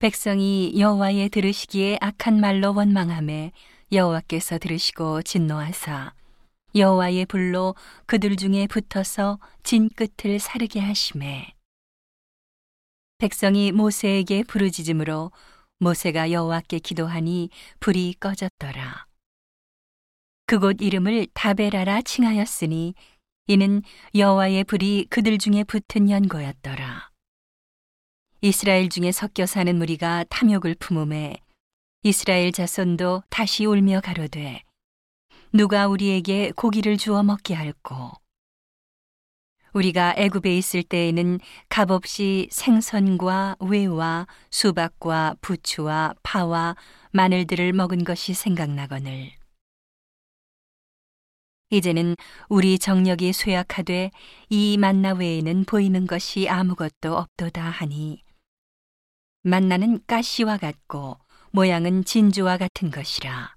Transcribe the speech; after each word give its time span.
백성이 0.00 0.78
여호와의 0.78 1.28
들으시기에 1.28 1.98
악한 2.00 2.38
말로 2.38 2.72
원망함에 2.72 3.50
여호와께서 3.90 4.58
들으시고 4.58 5.22
진노하사 5.22 6.12
여호와의 6.76 7.26
불로 7.26 7.74
그들 8.06 8.36
중에 8.36 8.68
붙어서 8.68 9.40
진 9.64 9.88
끝을 9.88 10.38
사르게 10.38 10.78
하심에 10.78 11.52
백성이 13.18 13.72
모세에게 13.72 14.44
부르짖음으로 14.44 15.32
모세가 15.80 16.30
여호와께 16.30 16.78
기도하니 16.78 17.50
불이 17.80 18.14
꺼졌더라. 18.20 19.06
그곳 20.46 20.80
이름을 20.80 21.26
다베라라 21.34 22.02
칭하였으니 22.02 22.94
이는 23.48 23.82
여호와의 24.14 24.62
불이 24.62 25.08
그들 25.10 25.38
중에 25.38 25.64
붙은 25.64 26.08
연고였더라. 26.08 27.10
이스라엘 28.40 28.88
중에 28.88 29.10
섞여 29.10 29.46
사는 29.46 29.74
무리가 29.76 30.24
탐욕을 30.30 30.76
품음에 30.78 31.38
이스라엘 32.04 32.52
자손도 32.52 33.24
다시 33.30 33.64
울며 33.64 34.00
가로되 34.00 34.62
누가 35.52 35.88
우리에게 35.88 36.52
고기를 36.54 36.98
주어 36.98 37.24
먹게 37.24 37.54
할꼬? 37.54 38.12
우리가 39.72 40.14
애굽에 40.16 40.56
있을 40.56 40.84
때에는 40.84 41.40
값없이 41.68 42.46
생선과 42.52 43.56
외와 43.58 44.28
수박과 44.50 45.34
부추와 45.40 46.14
파와 46.22 46.76
마늘들을 47.10 47.72
먹은 47.72 48.04
것이 48.04 48.34
생각나거늘. 48.34 49.32
이제는 51.70 52.14
우리 52.48 52.78
정력이 52.78 53.32
쇠약하되 53.32 54.12
이 54.48 54.76
만나 54.78 55.12
외에는 55.12 55.64
보이는 55.64 56.06
것이 56.06 56.48
아무것도 56.48 57.16
없도다 57.16 57.62
하니 57.62 58.27
만나는 59.42 60.00
가시와 60.06 60.58
같고 60.58 61.18
모양은 61.52 62.04
진주와 62.04 62.58
같은 62.58 62.90
것이라 62.90 63.56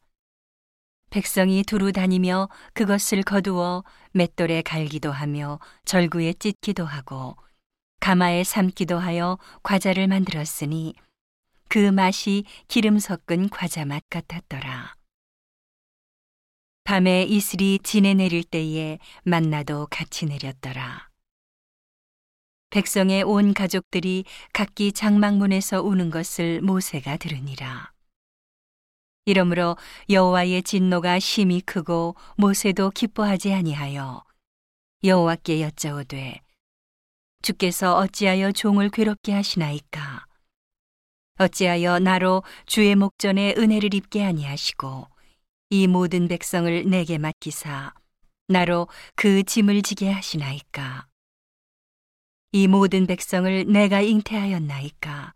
백성이 1.10 1.64
두루 1.64 1.92
다니며 1.92 2.50
그것을 2.74 3.24
거두어 3.24 3.84
맷돌에 4.14 4.62
갈기도 4.62 5.12
하며 5.12 5.60
절구에 5.86 6.34
찢기도 6.34 6.86
하고 6.86 7.36
가마에 8.00 8.44
삶기도 8.44 8.98
하여 8.98 9.38
과자를 9.62 10.08
만들었으니 10.08 10.96
그 11.68 11.78
맛이 11.78 12.46
기름 12.68 12.98
섞은 12.98 13.50
과자 13.50 13.86
맛 13.86 14.04
같았더라. 14.10 14.96
밤에 16.84 17.24
이슬이 17.24 17.80
진에 17.84 18.14
내릴 18.16 18.44
때에 18.44 18.98
만나도 19.24 19.88
같이 19.92 20.26
내렸더라. 20.26 21.11
백성의 22.72 23.24
온 23.24 23.54
가족들이 23.54 24.24
각기 24.54 24.94
장막문에서 24.94 25.82
우는 25.82 26.10
것을 26.10 26.62
모세가 26.62 27.18
들으니라. 27.18 27.92
이러므로 29.26 29.76
여호와의 30.10 30.64
진노가 30.64 31.20
심히 31.20 31.62
크고 31.62 32.16
모세도 32.38 32.92
기뻐하지 32.92 33.54
아니하여 33.54 34.24
여호와께 35.04 35.62
여짜오되 35.62 36.42
주께서 37.44 37.98
어찌하여 37.98 38.52
종을 38.52 38.90
괴롭게 38.90 39.34
하시나이까 39.34 40.26
어찌하여 41.40 42.00
나로 42.00 42.44
주의 42.66 42.96
목전에 42.96 43.54
은혜를 43.58 43.94
입게 43.94 44.24
아니하시고 44.24 45.08
이 45.72 45.88
모든 45.88 46.28
백성을 46.28 46.90
내게 46.90 47.18
맡기사 47.18 47.94
나로 48.48 48.88
그 49.16 49.44
짐을 49.44 49.82
지게 49.82 50.10
하시나이까 50.10 51.11
이 52.54 52.68
모든 52.68 53.08
백성을 53.08 53.66
내가 53.66 54.02
잉태하였나이까 54.02 55.34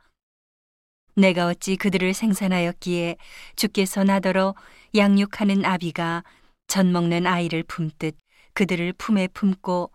내가 1.16 1.48
어찌 1.48 1.78
그들을 1.78 2.14
생산하였기에 2.14 3.16
주께서 3.56 4.04
나더러 4.04 4.54
양육하는 4.94 5.64
아비가 5.64 6.26
젖 6.68 6.86
먹는 6.86 7.26
아이를 7.26 7.64
품듯 7.64 8.18
그들을 8.54 8.92
품에 8.98 9.30
품고 9.30 9.92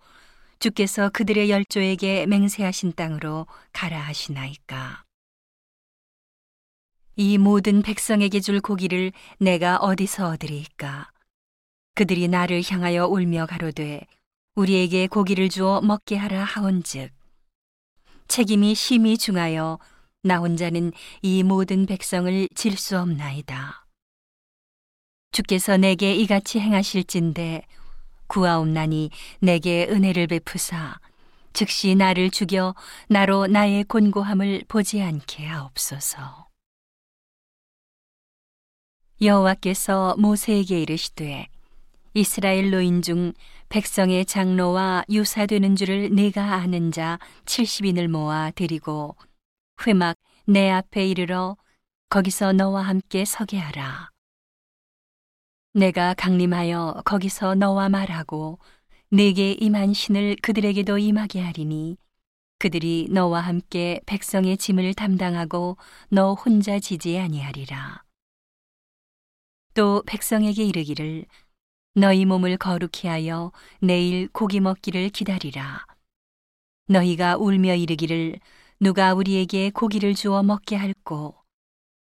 주께서 0.60 1.10
그들의 1.10 1.50
열조에게 1.50 2.24
맹세하신 2.24 2.92
땅으로 2.92 3.46
가라 3.74 3.98
하시나이까. 4.00 5.04
이 7.16 7.36
모든 7.36 7.82
백성에게 7.82 8.40
줄 8.40 8.62
고기를 8.62 9.12
내가 9.38 9.76
어디서 9.76 10.28
얻으리까? 10.28 11.10
그들이 11.94 12.28
나를 12.28 12.62
향하여 12.66 13.06
울며 13.06 13.44
가로되 13.44 14.06
우리에게 14.54 15.06
고기를 15.06 15.48
주어 15.48 15.80
먹게 15.80 16.16
하라 16.16 16.44
하온즉 16.44 17.10
책임이 18.28 18.74
심히 18.74 19.16
중하여 19.18 19.78
나 20.22 20.38
혼자는 20.38 20.92
이 21.22 21.42
모든 21.42 21.86
백성을 21.86 22.48
질 22.54 22.76
수 22.76 22.98
없나이다. 22.98 23.86
주께서 25.32 25.76
내게 25.76 26.14
이같이 26.14 26.60
행하실진데 26.60 27.62
구하옵나니 28.26 29.10
내게 29.40 29.86
은혜를 29.88 30.26
베푸사 30.26 30.98
즉시 31.52 31.94
나를 31.94 32.30
죽여 32.30 32.74
나로 33.08 33.46
나의 33.46 33.84
곤고함을 33.84 34.64
보지 34.68 35.02
않게 35.02 35.46
하옵소서. 35.46 36.48
여호와께서 39.20 40.16
모세에게 40.18 40.80
이르시되 40.80 41.48
이스라엘 42.12 42.70
노인 42.70 43.02
중 43.02 43.32
백성의 43.68 44.26
장로와 44.26 45.04
유사되는 45.08 45.76
줄을 45.76 46.12
내가 46.12 46.54
아는 46.54 46.90
자 46.90 47.20
70인을 47.44 48.08
모아 48.08 48.50
데리고 48.50 49.16
회막 49.86 50.16
내 50.44 50.70
앞에 50.70 51.06
이르러 51.06 51.56
거기서 52.08 52.52
너와 52.52 52.82
함께 52.82 53.24
서게 53.24 53.58
하라. 53.58 54.10
내가 55.72 56.14
강림하여 56.14 57.02
거기서 57.04 57.54
너와 57.54 57.88
말하고 57.88 58.58
내게 59.10 59.52
임한 59.52 59.94
신을 59.94 60.36
그들에게도 60.42 60.98
임하게 60.98 61.40
하리니 61.40 61.96
그들이 62.58 63.06
너와 63.10 63.40
함께 63.40 64.00
백성의 64.06 64.58
짐을 64.58 64.94
담당하고 64.94 65.76
너 66.08 66.34
혼자 66.34 66.80
지지 66.80 67.18
아니하리라. 67.18 68.02
또 69.74 70.02
백성에게 70.06 70.64
이르기를 70.64 71.26
너희 72.00 72.24
몸을 72.24 72.56
거룩히 72.56 73.08
하여 73.08 73.52
내일 73.78 74.26
고기 74.28 74.58
먹기를 74.58 75.10
기다리라. 75.10 75.84
너희가 76.88 77.36
울며 77.36 77.74
이르기를 77.74 78.40
누가 78.80 79.12
우리에게 79.12 79.68
고기를 79.68 80.14
주어 80.14 80.42
먹게 80.42 80.76
할꼬 80.76 81.34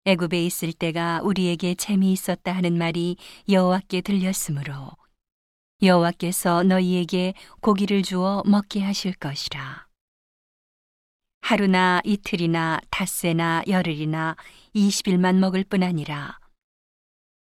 애굽에 0.06 0.46
있을 0.46 0.72
때가 0.72 1.20
우리에게 1.24 1.76
재미있었다 1.76 2.54
하는 2.54 2.78
말이 2.78 3.18
여호와께 3.50 4.00
들렸으므로 4.00 4.92
여호와께서 5.82 6.64
너희에게 6.64 7.34
고기를 7.60 8.04
주어 8.04 8.42
먹게 8.46 8.82
하실 8.82 9.12
것이라 9.14 9.88
하루나 11.42 12.00
이틀이나 12.06 12.80
닷새나 12.90 13.64
열흘이나 13.68 14.38
이십일만 14.72 15.42
먹을 15.42 15.66
뿐 15.66 15.84
아니라 15.84 16.40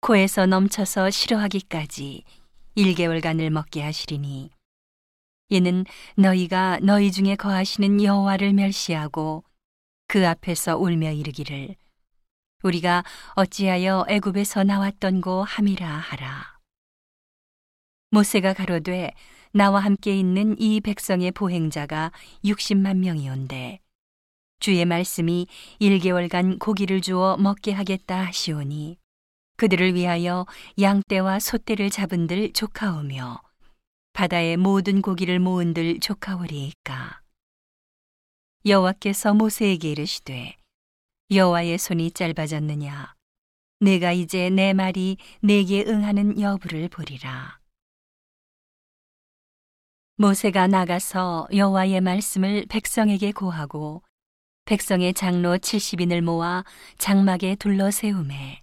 코에서 0.03 0.45
넘쳐서 0.45 1.11
싫어하기까지 1.11 2.25
일개월간을 2.75 3.49
먹게 3.51 3.81
하시리니 3.81 4.49
이는 5.47 5.85
너희가 6.17 6.79
너희 6.81 7.09
중에 7.09 7.37
거하시는 7.37 8.03
여호와를 8.03 8.51
멸시하고 8.51 9.45
그 10.09 10.27
앞에서 10.27 10.77
울며 10.77 11.13
이르기를 11.13 11.77
우리가 12.63 13.05
어찌하여 13.35 14.05
애굽에서 14.09 14.65
나왔던 14.65 15.21
고 15.21 15.41
함이라 15.45 15.87
하라. 15.87 16.59
모세가 18.11 18.55
가로되 18.55 19.11
나와 19.53 19.79
함께 19.79 20.19
있는 20.19 20.59
이 20.59 20.81
백성의 20.81 21.31
보행자가 21.31 22.11
60만 22.43 22.97
명이온데 22.97 23.79
주의 24.59 24.83
말씀이 24.83 25.47
1개월간 25.79 26.59
고기를 26.59 26.99
주어 26.99 27.37
먹게 27.37 27.71
하겠다 27.71 28.25
하시오니 28.25 28.97
그들을 29.55 29.93
위하여 29.93 30.45
양떼와 30.79 31.39
소떼를 31.39 31.89
잡은들 31.89 32.53
조카오며 32.53 33.41
바다의 34.13 34.57
모든 34.57 35.01
고기를 35.01 35.39
모은들 35.39 35.99
조카오리이까. 35.99 37.21
여호와께서 38.65 39.33
모세에게 39.33 39.91
이르시되 39.91 40.57
여호와의 41.31 41.77
손이 41.77 42.11
짧아졌느냐? 42.11 43.13
내가 43.79 44.13
이제 44.13 44.49
내 44.49 44.73
말이 44.73 45.17
내게 45.41 45.83
응하는 45.85 46.39
여부를 46.39 46.87
보리라. 46.87 47.59
모세가 50.15 50.67
나가서 50.67 51.47
여호와의 51.53 51.99
말씀을 52.01 52.65
백성에게 52.69 53.31
고하고 53.31 54.03
백성의 54.65 55.13
장로 55.15 55.57
70인을 55.57 56.21
모아 56.21 56.63
장막에 56.97 57.55
둘러 57.55 57.91
세우매 57.91 58.62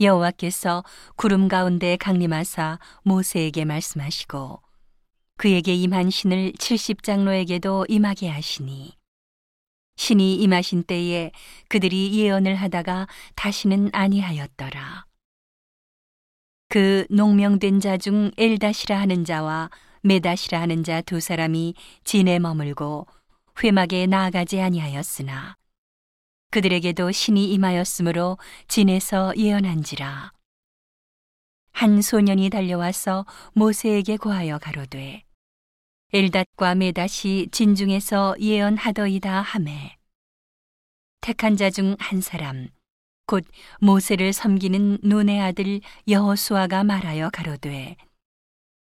여호와께서 0.00 0.84
구름 1.16 1.48
가운데 1.48 1.96
강림하사 1.96 2.78
모세에게 3.02 3.64
말씀하시고 3.64 4.62
그에게 5.36 5.74
임한 5.74 6.10
신을 6.10 6.52
칠십 6.58 7.02
장로에게도 7.02 7.86
임하게 7.88 8.28
하시니 8.28 8.96
신이 9.96 10.36
임하신 10.36 10.84
때에 10.84 11.32
그들이 11.68 12.16
예언을 12.16 12.54
하다가 12.54 13.08
다시는 13.34 13.90
아니하였더라. 13.92 15.06
그 16.68 17.06
농명된 17.10 17.80
자 17.80 17.96
중 17.96 18.30
엘다시라 18.36 19.00
하는 19.00 19.24
자와 19.24 19.70
메다시라 20.02 20.60
하는 20.60 20.84
자 20.84 21.00
두 21.00 21.18
사람이 21.18 21.74
진에 22.04 22.38
머물고 22.38 23.08
회막에 23.64 24.06
나아가지 24.06 24.60
아니하였으나 24.60 25.56
그들에게도 26.50 27.12
신이 27.12 27.52
임하였으므로 27.52 28.38
진에서 28.68 29.34
예언한지라. 29.36 30.32
한 31.72 32.02
소년이 32.02 32.50
달려와서 32.50 33.26
모세에게 33.52 34.16
고하여 34.16 34.58
가로되 34.58 35.22
엘닷과 36.12 36.74
메닷이 36.74 37.48
진중에서 37.52 38.36
예언하더이다 38.40 39.42
하매 39.42 39.96
택한 41.20 41.56
자 41.56 41.68
중 41.70 41.94
한 42.00 42.20
사람 42.22 42.68
곧 43.26 43.44
모세를 43.80 44.32
섬기는 44.32 44.98
눈의 45.02 45.40
아들 45.40 45.80
여호수아가 46.08 46.82
말하여 46.82 47.28
가로되 47.30 47.96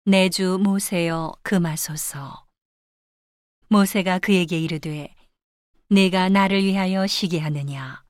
내 0.06 0.30
주 0.30 0.60
모세여 0.62 1.34
금하소서 1.42 2.46
모세가 3.70 4.20
그에게 4.20 4.60
이르되 4.60 5.15
내가 5.90 6.30
나를 6.30 6.64
위하여 6.64 7.06
시게 7.06 7.40
하느냐? 7.40 8.04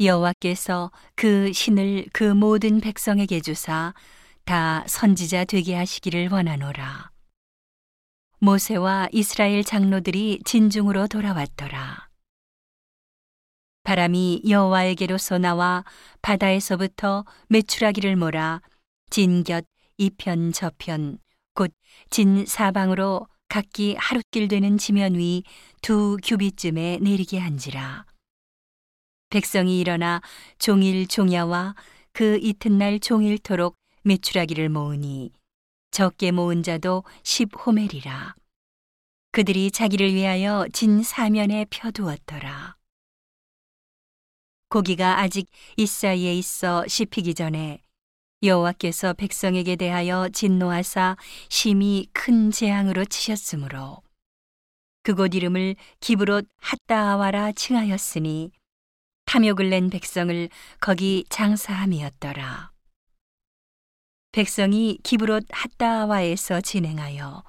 여호와께서 0.00 0.90
그 1.14 1.52
신을 1.52 2.06
그 2.12 2.22
모든 2.22 2.80
백성에게 2.80 3.40
주사 3.40 3.94
다 4.44 4.84
선지자 4.86 5.44
되게 5.44 5.74
하시기를 5.74 6.30
원하노라. 6.30 7.10
모세와 8.38 9.08
이스라엘 9.12 9.64
장로들이 9.64 10.40
진중으로 10.44 11.08
돌아왔더라. 11.08 12.08
바람이 13.82 14.42
여호와에게로서 14.48 15.38
나와 15.38 15.84
바다에서부터 16.22 17.24
메추라기를 17.48 18.16
몰아 18.16 18.62
진곁 19.10 19.64
이편 19.96 20.52
저편 20.52 21.18
곧 21.54 21.72
진 22.10 22.46
사방으로 22.46 23.26
각기 23.48 23.94
하룻길 23.96 24.48
되는 24.48 24.78
지면 24.78 25.14
위 25.14 25.42
두 25.80 26.16
규빗쯤에 26.24 26.98
내리게 27.00 27.38
한지라. 27.38 28.04
백성이 29.30 29.78
일어나 29.78 30.20
종일 30.58 31.06
종야와 31.06 31.74
그 32.12 32.38
이튿날 32.42 32.98
종일토록 32.98 33.76
메추라기를 34.02 34.68
모으니 34.68 35.30
적게 35.92 36.32
모은 36.32 36.62
자도 36.62 37.04
십 37.22 37.50
호멜이라. 37.54 38.34
그들이 39.30 39.70
자기를 39.70 40.14
위하여 40.14 40.66
진 40.72 41.02
사면에 41.02 41.64
펴두었더라. 41.70 42.76
고기가 44.68 45.20
아직 45.20 45.48
이 45.76 45.86
사이에 45.86 46.34
있어 46.34 46.86
씹히기 46.88 47.34
전에 47.34 47.80
여호와께서 48.42 49.14
백성에게 49.14 49.76
대하여 49.76 50.28
진노하사 50.28 51.16
심히 51.48 52.06
큰 52.12 52.50
재앙으로 52.50 53.04
치셨으므로 53.04 54.02
그곳 55.02 55.34
이름을 55.34 55.74
기브롯 56.00 56.46
핫다아와라 56.60 57.52
칭하였으니 57.52 58.52
탐욕을 59.24 59.70
낸 59.70 59.90
백성을 59.90 60.48
거기 60.80 61.24
장사함이었더라. 61.28 62.70
백성이 64.32 64.98
기브롯 65.02 65.44
핫다아와에서 65.50 66.60
진행하여 66.60 67.42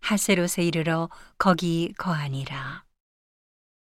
하세롯에 0.00 0.64
이르러 0.64 1.08
거기 1.38 1.92
거하니라. 1.96 2.83